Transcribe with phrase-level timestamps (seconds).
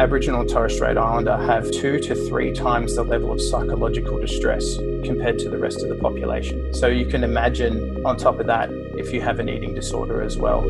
[0.00, 4.78] Aboriginal and Torres Strait Islander have two to three times the level of psychological distress
[5.04, 6.72] compared to the rest of the population.
[6.72, 10.38] So you can imagine, on top of that, if you have an eating disorder as
[10.38, 10.62] well.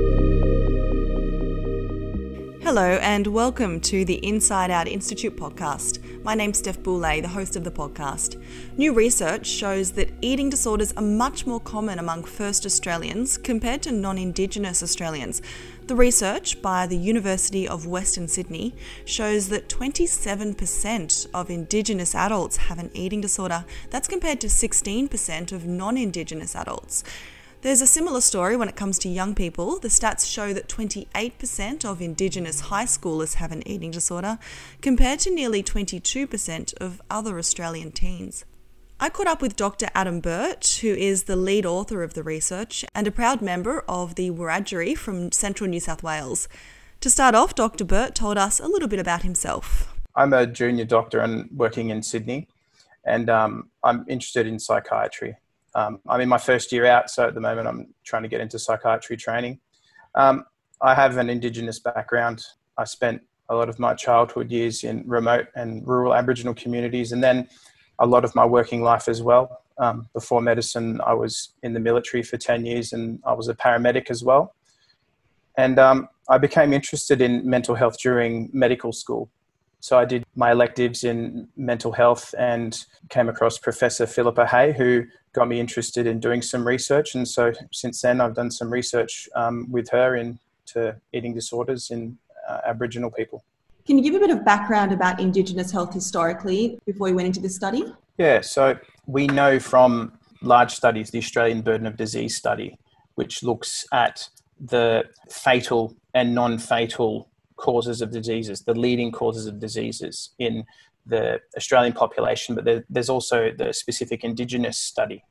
[2.63, 5.99] Hello, and welcome to the Inside Out Institute podcast.
[6.25, 8.41] My name's Steph Boulay, the host of the podcast.
[8.77, 13.93] New research shows that eating disorders are much more common among First Australians compared to
[13.93, 15.41] non Indigenous Australians.
[15.91, 22.79] The research by the University of Western Sydney shows that 27% of Indigenous adults have
[22.79, 23.65] an eating disorder.
[23.91, 27.03] That's compared to 16% of non Indigenous adults.
[27.63, 29.81] There's a similar story when it comes to young people.
[29.81, 34.39] The stats show that 28% of Indigenous high schoolers have an eating disorder,
[34.81, 38.45] compared to nearly 22% of other Australian teens.
[39.03, 39.89] I caught up with Dr.
[39.95, 44.15] Adam Burt, who is the lead author of the research and a proud member of
[44.15, 46.49] the Wiradjuri from central New South Wales.
[47.01, 47.85] To start off, Dr.
[47.85, 49.93] Burt told us a little bit about himself.
[50.15, 52.47] I'm a junior doctor and working in Sydney,
[53.05, 55.37] and um, I'm interested in psychiatry
[55.75, 58.41] um, I'm in my first year out, so at the moment I'm trying to get
[58.41, 59.61] into psychiatry training.
[60.15, 60.45] Um,
[60.81, 62.45] I have an Indigenous background.
[62.77, 67.23] I spent a lot of my childhood years in remote and rural Aboriginal communities, and
[67.23, 67.49] then
[68.01, 69.63] a lot of my working life as well.
[69.79, 73.55] Um, before medicine, I was in the military for 10 years and I was a
[73.55, 74.55] paramedic as well.
[75.57, 79.31] And um, I became interested in mental health during medical school.
[79.81, 85.05] So I did my electives in mental health and came across Professor Philippa Hay, who
[85.33, 87.15] got me interested in doing some research.
[87.15, 92.19] And so since then, I've done some research um, with her into eating disorders in
[92.49, 93.43] uh, Aboriginal people.
[93.91, 97.41] Can you give a bit of background about Indigenous health historically before we went into
[97.41, 97.83] this study?
[98.19, 102.79] Yeah, so we know from large studies, the Australian Burden of Disease study,
[103.17, 104.29] which looks at
[104.61, 110.65] the fatal and non fatal causes of diseases, the leading causes of diseases in
[111.05, 115.25] the Australian population, but there, there's also the specific Indigenous study.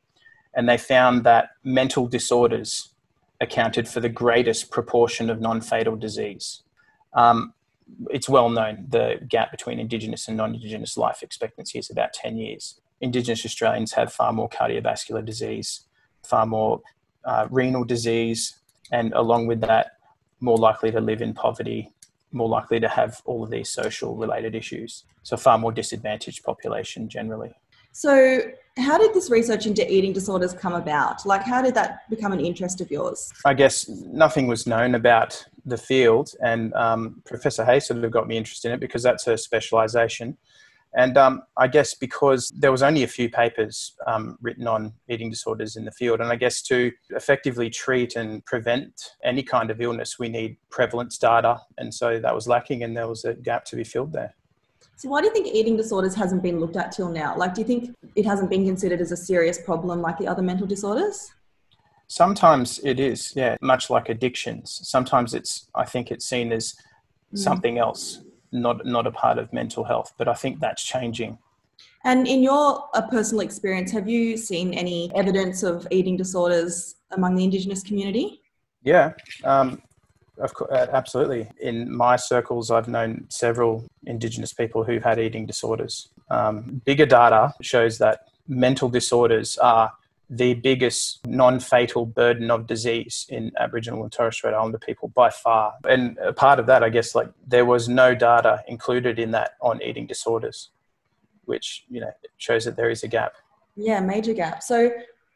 [0.53, 2.89] And they found that mental disorders
[3.39, 6.63] accounted for the greatest proportion of non fatal disease.
[7.13, 7.53] Um,
[8.09, 12.37] it's well known the gap between Indigenous and non Indigenous life expectancy is about 10
[12.37, 12.79] years.
[13.01, 15.85] Indigenous Australians have far more cardiovascular disease,
[16.23, 16.81] far more
[17.25, 18.59] uh, renal disease,
[18.91, 19.91] and along with that,
[20.41, 21.91] more likely to live in poverty,
[22.31, 25.03] more likely to have all of these social related issues.
[25.23, 27.53] So, far more disadvantaged population generally.
[27.91, 28.41] So,
[28.77, 31.25] how did this research into eating disorders come about?
[31.25, 33.31] Like, how did that become an interest of yours?
[33.45, 38.27] I guess nothing was known about the field, and um, Professor Hay sort of got
[38.27, 40.37] me interested in it because that's her specialisation.
[40.95, 45.29] And um, I guess because there was only a few papers um, written on eating
[45.29, 49.81] disorders in the field, and I guess to effectively treat and prevent any kind of
[49.81, 53.65] illness, we need prevalence data, and so that was lacking, and there was a gap
[53.65, 54.35] to be filled there.
[54.95, 57.37] So, why do you think eating disorders hasn't been looked at till now?
[57.37, 60.41] Like, do you think it hasn't been considered as a serious problem like the other
[60.41, 61.31] mental disorders?
[62.09, 64.81] Sometimes it is, yeah, much like addictions.
[64.83, 66.75] Sometimes it's, I think it's seen as
[67.33, 67.37] mm.
[67.37, 68.21] something else
[68.51, 70.13] not not a part of mental health.
[70.17, 71.37] But I think that's changing.
[72.05, 77.35] And in your uh, personal experience, have you seen any evidence of eating disorders among
[77.35, 78.41] the Indigenous community?
[78.83, 79.81] Yeah, um,
[80.37, 81.49] of course, uh, absolutely.
[81.59, 86.07] In my circles, I've known several Indigenous people who've had eating disorders.
[86.29, 89.91] Um, bigger data shows that mental disorders are
[90.29, 95.73] the biggest non-fatal burden of disease in Aboriginal and Torres Strait Islander people by far.
[95.87, 99.53] And a part of that, I guess, like there was no data included in that
[99.61, 100.69] on eating disorders,
[101.45, 103.33] which you know shows that there is a gap.
[103.75, 104.61] Yeah, major gap.
[104.61, 104.91] So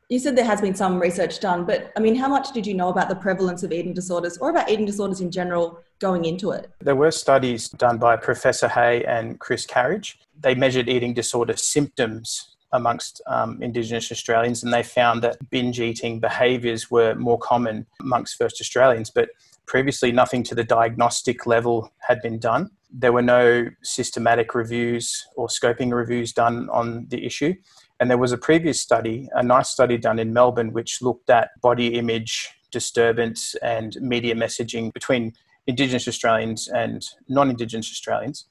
[0.09, 2.75] you said there has been some research done, but I mean, how much did you
[2.75, 6.51] know about the prevalence of eating disorders or about eating disorders in general going into
[6.51, 6.69] it?
[6.81, 10.19] There were studies done by Professor Hay and Chris Carriage.
[10.39, 16.19] They measured eating disorder symptoms amongst um, Indigenous Australians, and they found that binge eating
[16.19, 19.09] behaviours were more common amongst First Australians.
[19.09, 19.29] But
[19.65, 22.71] previously, nothing to the diagnostic level had been done.
[22.91, 27.55] There were no systematic reviews or scoping reviews done on the issue.
[27.99, 31.49] And there was a previous study, a nice study done in Melbourne, which looked at
[31.61, 35.33] body image disturbance and media messaging between
[35.67, 38.45] Indigenous Australians and non Indigenous Australians.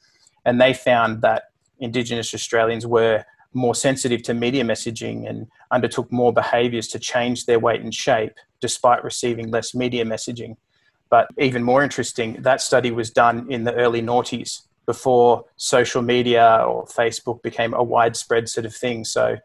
[0.45, 6.33] And they found that Indigenous Australians were more sensitive to media messaging and undertook more
[6.33, 10.57] behaviors to change their weight and shape despite receiving less media messaging.
[11.11, 16.65] But even more interesting, that study was done in the early noughties before social media
[16.67, 19.05] or Facebook became a widespread sort of thing.
[19.05, 19.37] So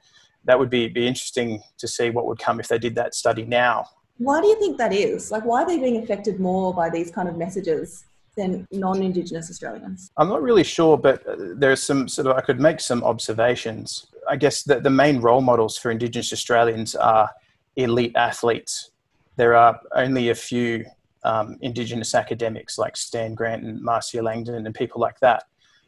[0.46, 3.44] that would be, be interesting to see what would come if they did that study
[3.44, 3.86] now.
[4.18, 5.30] Why do you think that is?
[5.30, 8.06] Like, why are they being affected more by these kind of messages?
[8.38, 10.12] Than non Indigenous Australians?
[10.18, 14.06] I'm not really sure, but uh, there's some sort of, I could make some observations.
[14.30, 17.32] I guess that the main role models for Indigenous Australians are
[17.78, 18.92] elite athletes.
[19.38, 20.86] There are only a few
[21.24, 25.44] um, Indigenous academics like Stan Grant and Marcia Langton and people like that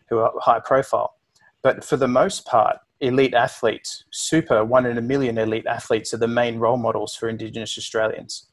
[0.09, 1.15] who are high profile.
[1.61, 6.17] But for the most part, elite athletes, super one in a million elite athletes, are
[6.17, 8.48] the main role models for Indigenous Australians.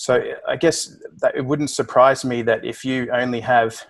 [0.00, 0.18] So
[0.48, 3.84] I guess that it wouldn't surprise me that if you only have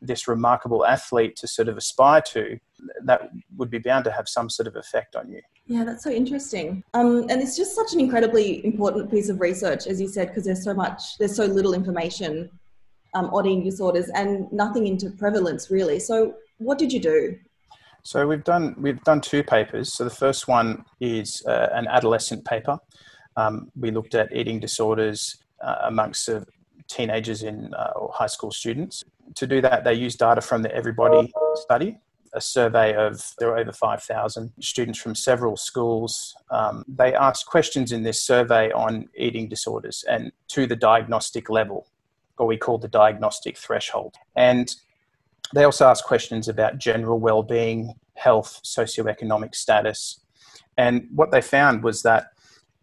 [0.00, 2.58] this remarkable athlete to sort of aspire to,
[3.04, 5.40] that would be bound to have some sort of effect on you.
[5.68, 6.82] Yeah, that's so interesting.
[6.94, 10.46] Um, and it's just such an incredibly important piece of research, as you said, because
[10.46, 12.50] there's so much, there's so little information
[13.14, 16.00] um, on eating disorders and nothing into prevalence really.
[16.00, 17.38] So, what did you do?
[18.02, 19.92] So we've done we've done two papers.
[19.92, 22.80] So the first one is uh, an adolescent paper.
[23.36, 26.40] Um, we looked at eating disorders uh, amongst uh,
[26.88, 29.04] teenagers in uh, or high school students.
[29.36, 31.98] To do that, they used data from the Everybody study,
[32.34, 36.34] a survey of there were over 5,000 students from several schools.
[36.50, 41.86] Um, they asked questions in this survey on eating disorders and to the diagnostic level,
[42.38, 44.14] or we call the diagnostic threshold.
[44.34, 44.74] And
[45.54, 50.20] they also asked questions about general well-being, health, socioeconomic status.
[50.78, 52.28] And what they found was that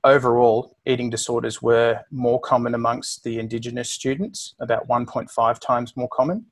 [0.03, 6.45] overall, eating disorders were more common amongst the Indigenous students, about 1.5 times more common.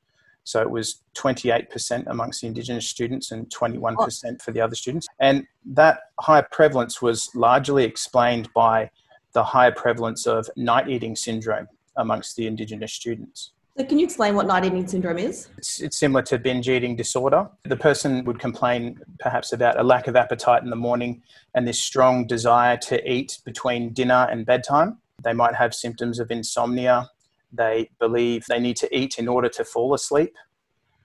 [0.43, 5.07] So it was 28% amongst the Indigenous students and 21% for the other students.
[5.19, 8.89] And that higher prevalence was largely explained by
[9.33, 11.67] the higher prevalence of night eating syndrome
[11.97, 13.51] amongst the Indigenous students.
[13.77, 15.49] So, can you explain what night eating syndrome is?
[15.59, 17.47] It's, it's, similar to binge eating disorder.
[17.63, 21.21] The person would complain perhaps about a lack of appetite in the morning
[21.53, 24.97] and this strong desire to eat between dinner and bedtime.
[25.23, 27.11] They might have symptoms of insomnia.
[27.53, 30.33] They believe they need to eat in order to fall asleep,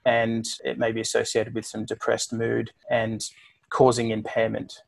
[0.05, 3.23] and it may be associated with some depressed mood and
[3.69, 4.81] causing impairment,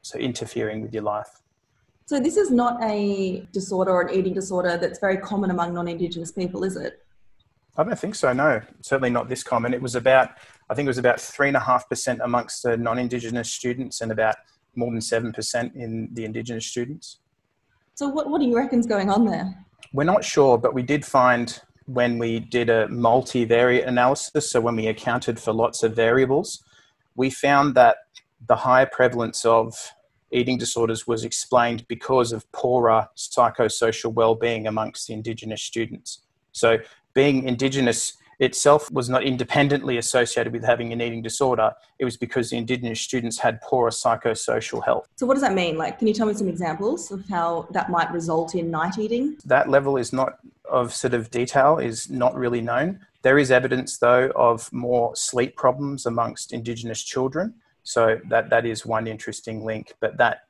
[0.00, 1.42] so interfering with your life.
[2.06, 5.86] So, this is not a disorder or an eating disorder that's very common among non
[5.86, 7.02] Indigenous people, is it?
[7.78, 8.32] I don't think so.
[8.32, 9.74] No, certainly not this common.
[9.74, 10.30] It was about,
[10.70, 14.10] I think it was about three and a half percent amongst the non-Indigenous students, and
[14.10, 14.36] about
[14.74, 17.18] more than seven percent in the Indigenous students.
[17.94, 19.54] So, what what do you reckon's going on there?
[19.92, 24.76] We're not sure, but we did find when we did a multivariate analysis, so when
[24.76, 26.62] we accounted for lots of variables,
[27.14, 27.96] we found that
[28.48, 29.74] the higher prevalence of
[30.32, 36.22] eating disorders was explained because of poorer psychosocial well-being amongst the Indigenous students.
[36.52, 36.78] So
[37.16, 41.72] being Indigenous itself was not independently associated with having an eating disorder.
[41.98, 45.08] It was because the Indigenous students had poorer psychosocial health.
[45.16, 45.78] So, what does that mean?
[45.78, 49.38] Like, can you tell me some examples of how that might result in night eating?
[49.46, 50.38] That level is not
[50.70, 53.00] of sort of detail is not really known.
[53.22, 57.54] There is evidence, though, of more sleep problems amongst Indigenous children.
[57.82, 60.44] So that that is one interesting link, but that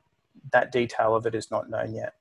[0.51, 2.13] that detail of it is not known yet.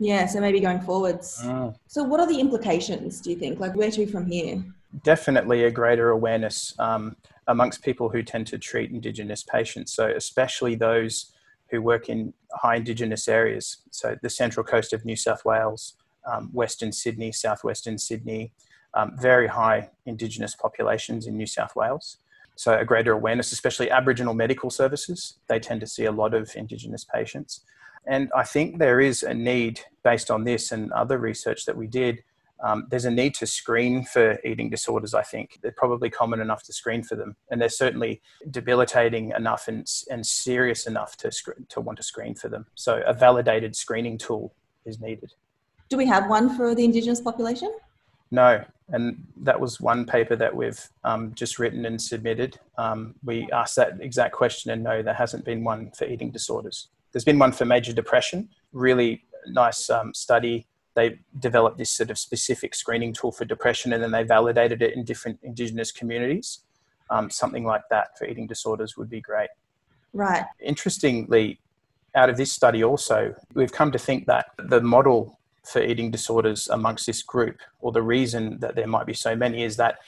[0.00, 1.42] Yeah, so maybe going forwards.
[1.44, 1.76] Mm.
[1.86, 3.60] So, what are the implications, do you think?
[3.60, 4.64] Like, where to from here?
[5.04, 7.16] Definitely a greater awareness um,
[7.48, 9.92] amongst people who tend to treat Indigenous patients.
[9.92, 11.32] So, especially those
[11.70, 13.76] who work in high Indigenous areas.
[13.90, 18.52] So, the central coast of New South Wales, um, Western Sydney, southwestern Sydney,
[18.94, 22.16] um, very high Indigenous populations in New South Wales.
[22.56, 25.34] So, a greater awareness, especially Aboriginal medical services.
[25.46, 27.60] They tend to see a lot of Indigenous patients.
[28.06, 31.86] And I think there is a need, based on this and other research that we
[31.86, 32.22] did,
[32.62, 35.58] um, there's a need to screen for eating disorders, I think.
[35.62, 37.36] They're probably common enough to screen for them.
[37.50, 42.34] And they're certainly debilitating enough and, and serious enough to, sc- to want to screen
[42.34, 42.66] for them.
[42.74, 44.54] So a validated screening tool
[44.84, 45.32] is needed.
[45.88, 47.74] Do we have one for the Indigenous population?
[48.30, 52.58] No, and that was one paper that we've um, just written and submitted.
[52.78, 56.88] Um, we asked that exact question, and no, there hasn't been one for eating disorders.
[57.12, 60.66] There's been one for major depression, really nice um, study.
[60.94, 64.94] They developed this sort of specific screening tool for depression and then they validated it
[64.94, 66.60] in different Indigenous communities.
[67.10, 69.50] Um, something like that for eating disorders would be great.
[70.12, 70.44] Right.
[70.60, 71.60] Interestingly,
[72.14, 76.68] out of this study also, we've come to think that the model for eating disorders
[76.68, 79.98] amongst this group, or the reason that there might be so many, is that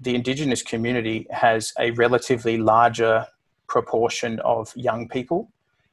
[0.00, 3.26] the Indigenous community has a relatively larger
[3.66, 5.50] proportion of young people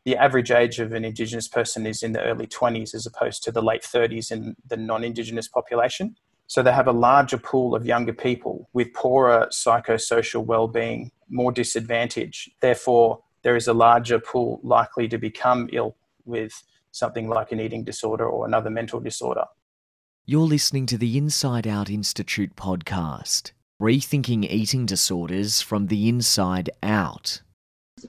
[0.07, 3.51] the average age of an Indigenous person is in the early 20s as opposed to
[3.51, 6.15] the late 30s in the non Indigenous population.
[6.47, 12.49] So they have a larger pool of younger people with poorer psychosocial well-being, more disadvantage.
[12.61, 16.53] Therefore, there is a larger pool likely to become ill with
[16.91, 19.43] something like an eating disorder or another mental disorder.
[20.25, 27.41] You're listening to the Inside Out Institute podcast, rethinking eating disorders from the inside out.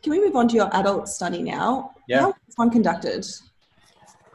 [0.02, 1.92] Can we move on to your adult study now?
[2.08, 2.20] Yeah.
[2.20, 3.26] How was this one conducted?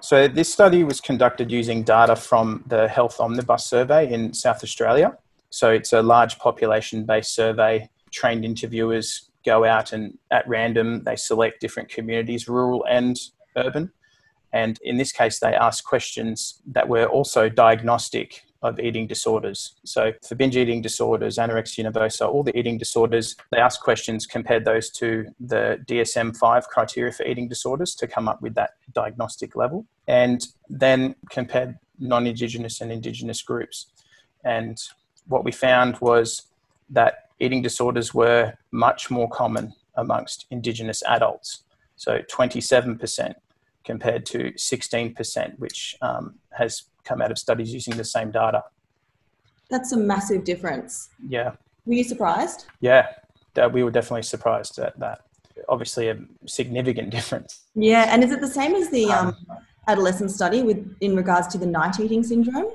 [0.01, 5.17] So, this study was conducted using data from the Health Omnibus survey in South Australia.
[5.50, 7.89] So, it's a large population based survey.
[8.12, 13.17] Trained interviewers go out and at random they select different communities, rural and
[13.55, 13.91] urban.
[14.51, 19.74] And in this case, they asked questions that were also diagnostic of eating disorders.
[19.84, 24.63] So for binge eating disorders, anorexia nervosa, all the eating disorders, they asked questions, compared
[24.65, 29.86] those to the DSM-5 criteria for eating disorders to come up with that diagnostic level,
[30.08, 33.88] and then compared non-Indigenous and Indigenous groups.
[34.43, 34.77] And
[35.27, 36.43] what we found was
[36.89, 41.63] that eating disorders were much more common amongst Indigenous adults.
[41.98, 43.36] So 27%
[43.84, 48.63] compared to 16%, which um, has come out of studies using the same data.
[49.69, 51.10] That's a massive difference.
[51.27, 51.53] Yeah.
[51.86, 52.65] Were you surprised?
[52.79, 53.07] Yeah,
[53.72, 55.22] we were definitely surprised at that.
[55.69, 57.62] Obviously, a significant difference.
[57.75, 59.36] Yeah, and is it the same as the um,
[59.88, 62.72] adolescent study with in regards to the night eating syndrome?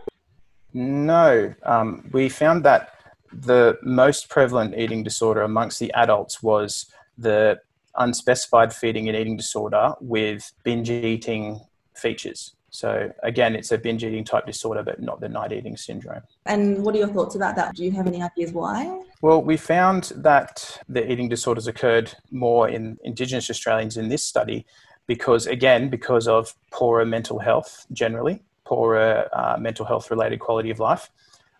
[0.74, 2.94] No, um, we found that
[3.32, 7.60] the most prevalent eating disorder amongst the adults was the
[7.96, 11.60] unspecified feeding and eating disorder with binge eating
[11.94, 12.54] features.
[12.70, 16.22] So again, it's a binge eating type disorder, but not the night eating syndrome.
[16.46, 17.74] And what are your thoughts about that?
[17.74, 19.02] Do you have any ideas why?
[19.22, 24.66] Well, we found that the eating disorders occurred more in Indigenous Australians in this study
[25.06, 30.78] because, again, because of poorer mental health generally, poorer uh, mental health related quality of
[30.78, 31.10] life,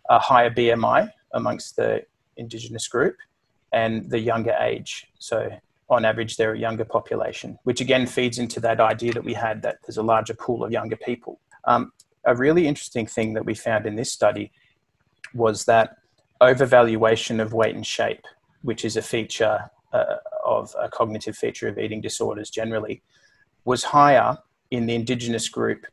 [0.09, 2.05] a higher BMI amongst the
[2.37, 3.17] Indigenous group,
[3.71, 5.07] and the younger age.
[5.17, 5.49] So
[5.89, 9.61] on average, they're a younger population, which again feeds into that idea that we had
[9.63, 11.39] that there's a larger pool of younger people.
[11.65, 11.91] Um,
[12.25, 14.51] a really interesting thing that we found in this study
[15.33, 15.97] was that
[16.41, 18.25] overvaluation of weight and shape,
[18.61, 20.15] which is a feature uh,
[20.45, 23.01] of a cognitive feature of eating disorders generally,
[23.65, 24.37] was higher
[24.71, 25.85] in the Indigenous group,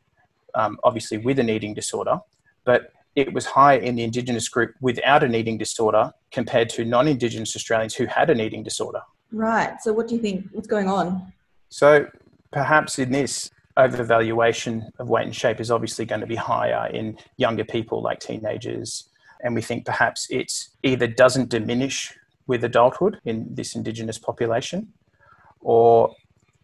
[0.55, 2.19] um, obviously with an eating disorder,
[2.65, 7.07] but it was higher in the Indigenous group without an eating disorder compared to non
[7.07, 9.01] Indigenous Australians who had an eating disorder.
[9.31, 9.81] Right.
[9.81, 10.47] So, what do you think?
[10.51, 11.33] What's going on?
[11.69, 12.07] So,
[12.51, 17.17] perhaps in this, overvaluation of weight and shape is obviously going to be higher in
[17.37, 19.09] younger people like teenagers.
[19.41, 20.51] And we think perhaps it
[20.83, 22.13] either doesn't diminish
[22.47, 24.91] with adulthood in this Indigenous population,
[25.61, 26.15] or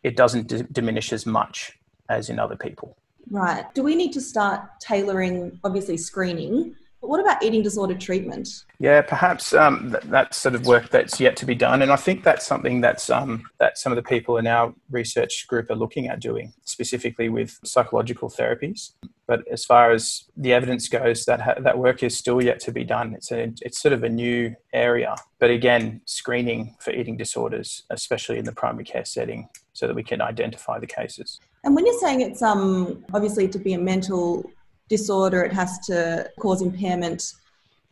[0.01, 1.77] it doesn't d- diminish as much
[2.09, 2.97] as in other people.
[3.29, 3.71] Right.
[3.73, 8.63] Do we need to start tailoring, obviously, screening but what about eating disorder treatment?
[8.79, 11.97] Yeah, perhaps um, that, that's sort of work that's yet to be done, and I
[11.97, 15.75] think that's something that's um, that some of the people in our research group are
[15.75, 18.93] looking at doing, specifically with psychological therapies.
[19.27, 22.71] But as far as the evidence goes, that ha- that work is still yet to
[22.71, 23.15] be done.
[23.15, 25.13] It's a it's sort of a new area.
[25.39, 30.03] But again, screening for eating disorders, especially in the primary care setting, so that we
[30.03, 31.41] can identify the cases.
[31.65, 34.49] And when you're saying it's um, obviously to be a mental
[34.97, 37.21] disorder, it has to cause impairment.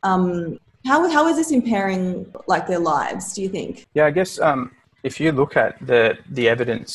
[0.10, 0.24] Um,
[0.90, 2.04] how, how is this impairing
[2.54, 3.72] like their lives, do you think?
[3.98, 4.62] Yeah, I guess um,
[5.10, 6.02] if you look at the,
[6.38, 6.90] the evidence,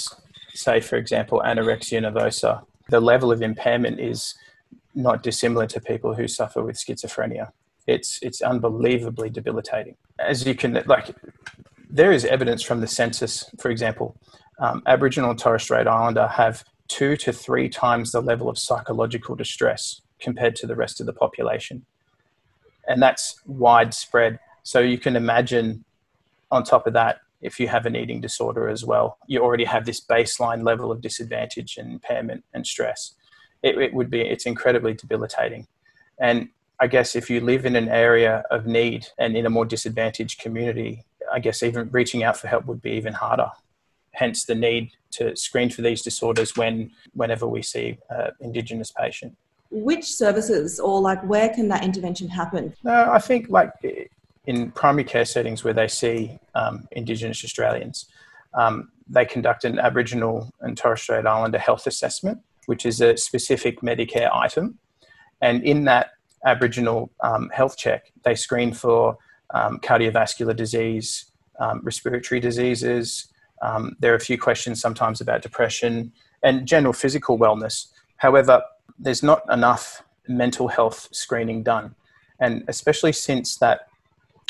[0.65, 2.53] say, for example, anorexia nervosa,
[2.95, 4.21] the level of impairment is
[4.95, 7.47] not dissimilar to people who suffer with schizophrenia.
[7.95, 9.97] It's, it's unbelievably debilitating.
[10.19, 11.07] As you can, like,
[11.99, 13.33] there is evidence from the census,
[13.63, 14.09] for example,
[14.65, 19.35] um, Aboriginal and Torres Strait Islander have two to three times the level of psychological
[19.35, 21.85] distress compared to the rest of the population.
[22.89, 24.39] And that's widespread.
[24.63, 25.85] So you can imagine,
[26.51, 29.85] on top of that, if you have an eating disorder as well, you already have
[29.85, 33.15] this baseline level of disadvantage and impairment and stress.
[33.63, 35.67] It, it would be, it's incredibly debilitating.
[36.19, 36.49] And
[36.81, 40.41] I guess if you live in an area of need and in a more disadvantaged
[40.41, 43.51] community, I guess even reaching out for help would be even harder
[44.17, 49.37] hence the need to screen for these disorders when whenever we see an indigenous patient.
[49.71, 52.75] Which services or like where can that intervention happen?
[52.83, 53.71] No i think like
[54.47, 58.07] in primary care settings where they see um, indigenous australians
[58.55, 63.81] um, they conduct an aboriginal and torres strait islander health assessment which is a specific
[63.81, 64.79] medicare item.
[65.41, 66.11] And in that
[66.45, 69.17] aboriginal um, health check they screen for
[69.55, 71.27] um, cardiovascular disease
[71.59, 73.29] um, respiratory diseases
[73.63, 77.89] um, there are a few questions sometimes about depression and general physical wellness.
[78.19, 78.63] However,
[78.99, 81.95] there's not enough mental health screening done,
[82.41, 83.89] and especially since that,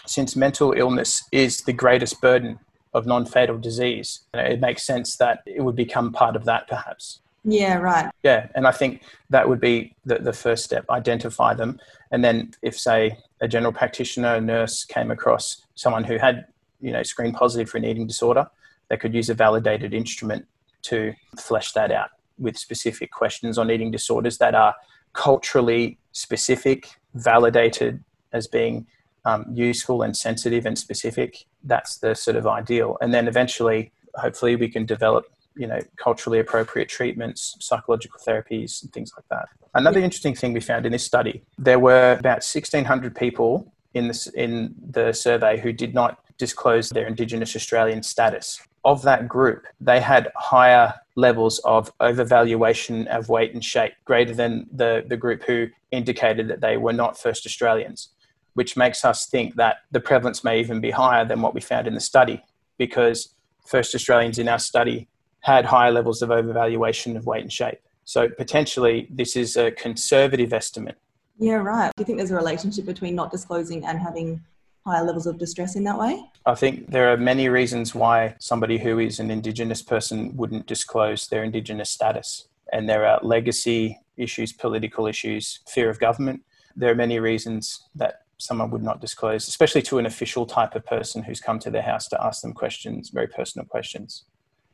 [0.07, 2.59] since mental illness is the greatest burden
[2.95, 7.21] of non-fatal disease, it makes sense that it would become part of that, perhaps.
[7.45, 8.11] Yeah, right.
[8.25, 11.79] Yeah, and I think that would be the, the first step identify them.
[12.11, 16.47] And then, if, say, a general practitioner, a nurse came across someone who had,
[16.81, 18.49] you know, screen positive for an eating disorder,
[18.89, 20.47] they could use a validated instrument
[20.83, 24.75] to flesh that out with specific questions on eating disorders that are
[25.13, 28.03] culturally specific, validated
[28.33, 28.87] as being
[29.25, 31.47] um, useful and sensitive and specific.
[31.65, 32.97] That's the sort of ideal.
[33.01, 35.27] And then eventually, hopefully, we can develop
[35.57, 40.61] you know culturally appropriate treatments psychological therapies and things like that another interesting thing we
[40.61, 45.73] found in this study there were about 1600 people in this in the survey who
[45.73, 51.93] did not disclose their indigenous australian status of that group they had higher levels of
[51.99, 56.93] overvaluation of weight and shape greater than the, the group who indicated that they were
[56.93, 58.09] not first australians
[58.55, 61.87] which makes us think that the prevalence may even be higher than what we found
[61.87, 62.43] in the study
[62.79, 63.35] because
[63.67, 65.09] first australians in our study
[65.47, 67.79] had higher levels of overvaluation of weight and shape.
[68.05, 70.99] So potentially, this is a conservative estimate.
[71.39, 71.93] Yeah, right.
[71.97, 74.43] Do you think there's a relationship between not disclosing and having
[74.87, 76.25] higher levels of distress in that way?
[76.47, 81.27] I think there are many reasons why somebody who is an Indigenous person wouldn't disclose
[81.27, 82.49] their Indigenous status.
[82.73, 86.43] And there are legacy issues, political issues, fear of government.
[86.77, 90.87] There are many reasons that someone would not disclose, especially to an official type of
[90.87, 94.25] person who's come to their house to ask them questions, very personal questions.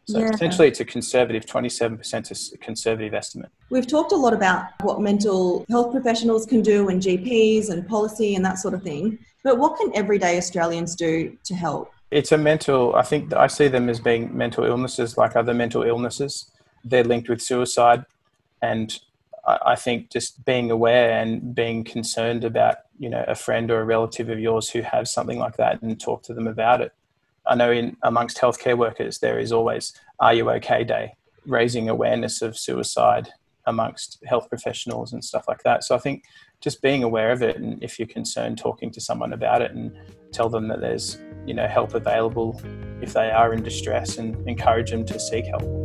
[0.07, 0.31] So yeah.
[0.31, 3.51] potentially it's a conservative, 27% is a conservative estimate.
[3.71, 8.35] We've talked a lot about what mental health professionals can do and GPs and policy
[8.35, 9.19] and that sort of thing.
[9.43, 11.93] But what can everyday Australians do to help?
[12.11, 15.83] It's a mental, I think I see them as being mental illnesses like other mental
[15.83, 16.51] illnesses.
[16.85, 18.05] They're linked with suicide.
[18.61, 18.97] And
[19.45, 23.85] I think just being aware and being concerned about, you know, a friend or a
[23.85, 26.93] relative of yours who has something like that and talk to them about it
[27.47, 32.43] I know in amongst healthcare workers there is always "Are you okay?" day, raising awareness
[32.43, 33.31] of suicide
[33.67, 35.85] amongst health professionals and stuff like that.
[35.85, 36.25] So I think
[36.63, 39.93] just being aware of it, and if you're concerned, talking to someone about it, and
[40.33, 42.61] tell them that there's you know help available
[43.03, 45.83] if they are in distress, and encourage them to seek help.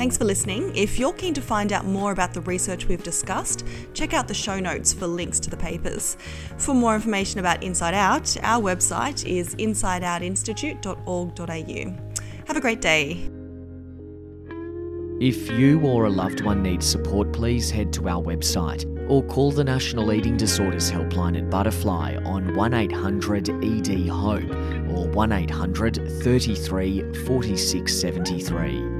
[0.00, 0.74] Thanks for listening.
[0.74, 4.34] If you're keen to find out more about the research we've discussed, check out the
[4.34, 6.16] show notes for links to the papers.
[6.56, 12.44] For more information about Inside Out, our website is insideoutinstitute.org.au.
[12.46, 13.30] Have a great day.
[15.20, 19.50] If you or a loved one needs support, please head to our website or call
[19.52, 24.50] the National Eating Disorders Helpline at Butterfly on 1800 ED HOPE
[24.88, 28.99] or 1800 33 46 73.